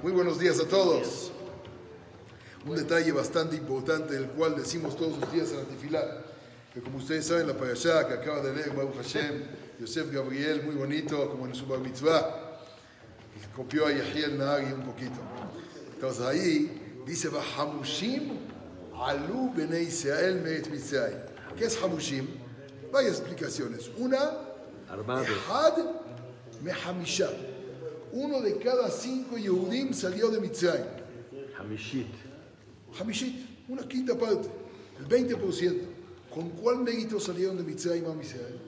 [0.00, 1.32] Muy buenos días a todos.
[2.64, 6.22] Un detalle bastante importante del cual decimos todos los días en la tefilá,
[6.72, 9.42] que como ustedes saben, la parashá que acaba de leer Baruch Hashem,
[9.80, 12.60] Yosef Gabriel, muy bonito, como en su bar mitzvah,
[13.56, 15.18] copió a Yahiel Nahari un poquito.
[15.94, 18.38] Entonces ahí dice, Hamushim
[18.94, 21.18] alu bene Israel meit Mitzrayim.
[21.56, 22.28] ¿Qué es Hamushim?
[22.92, 23.90] Varias explicaciones.
[23.98, 24.30] Una,
[24.88, 25.26] Armado.
[26.62, 27.30] Mehamisha.
[28.18, 30.86] Uno de cada cinco Yehudim salió de Mitzrayim.
[31.56, 32.08] Hamishit.
[32.98, 34.48] Hamishit, una quinta parte,
[34.98, 35.82] el 20%.
[36.34, 38.58] ¿Con cuál mérito salieron de Mitzrayim a Israel?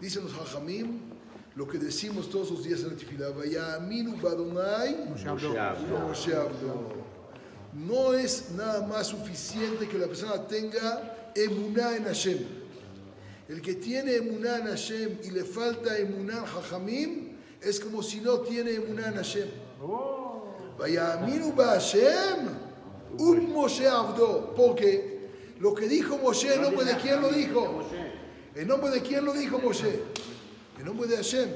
[0.00, 1.00] Dicen los Hajamim,
[1.54, 6.32] lo que decimos todos los días en la tefilá, vaya aminu badonai Moshe.
[7.74, 12.38] No es nada más suficiente que la persona tenga emuná en Hashem.
[13.50, 18.20] El que tiene emuná en Hashem y le falta emuná en Hajamim, es como si
[18.20, 19.48] no tiene emuná en Hashem.
[20.78, 22.48] Vaya aminu ba Hashem,
[23.18, 24.54] un Moshe Abdo.
[24.56, 27.82] Porque lo que dijo Moshe, ¿en nombre de quién lo dijo?
[28.54, 30.02] ¿En nombre de quién lo dijo Moshe?
[30.78, 31.48] En nombre de Hashem.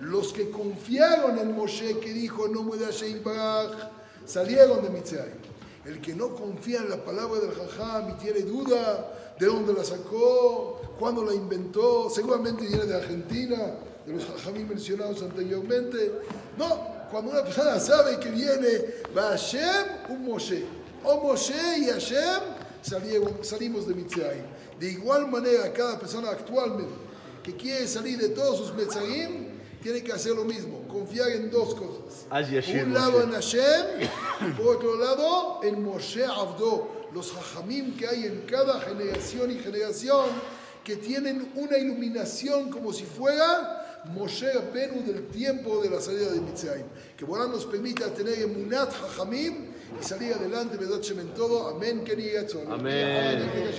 [0.00, 3.90] Los que confiaron en Moshe que dijo en nombre de Hashem Baraj,
[4.26, 5.53] salieron de Mitzrayim.
[5.84, 9.84] El que no confía en la palabra del Jajam y tiene duda de dónde la
[9.84, 13.74] sacó, cuándo la inventó, seguramente viene de Argentina,
[14.06, 16.20] de los Jajamim mencionados anteriormente.
[16.56, 20.64] No, cuando una persona sabe que viene va Hashem, un Moshe.
[21.04, 22.40] O Moshe y Hashem
[23.42, 24.44] salimos de Mitzrayim.
[24.78, 26.94] De igual manera, cada persona actualmente
[27.42, 29.48] que quiere salir de todos sus Mitzrayim,
[29.84, 32.24] tiene que hacer lo mismo, confiar en dos cosas.
[32.30, 33.58] Por un lado Moshe.
[33.58, 34.08] en
[34.40, 39.56] Hashem, por otro lado en Moshe Abdo, los hajamim que hay en cada generación y
[39.56, 40.24] generación
[40.82, 46.40] que tienen una iluminación como si fuera Moshe Benu del tiempo de la salida de
[46.40, 46.86] Mitzrayim.
[47.14, 49.66] Que Borán nos permita tener emunat hajamim
[50.00, 51.68] y salir adelante, verdad, en todo.
[51.68, 52.40] Amén, querido.
[52.70, 53.70] Amén.